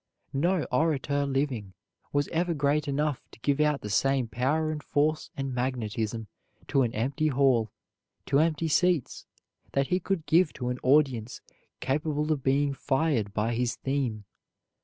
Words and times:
No 0.33 0.63
orator 0.71 1.27
living 1.27 1.75
was 2.11 2.27
ever 2.29 2.55
great 2.55 2.87
enough 2.87 3.21
to 3.33 3.39
give 3.41 3.59
out 3.59 3.81
the 3.81 3.89
same 3.91 4.27
power 4.27 4.71
and 4.71 4.81
force 4.81 5.29
and 5.37 5.53
magnetism 5.53 6.25
to 6.69 6.81
an 6.81 6.91
empty 6.95 7.27
hall, 7.27 7.71
to 8.25 8.39
empty 8.39 8.67
seats, 8.67 9.27
that 9.73 9.89
he 9.89 9.99
could 9.99 10.25
give 10.25 10.53
to 10.53 10.69
an 10.69 10.79
audience 10.81 11.39
capable 11.81 12.31
of 12.31 12.41
being 12.41 12.73
fired 12.73 13.31
by 13.31 13.53
his 13.53 13.75
theme. 13.75 14.25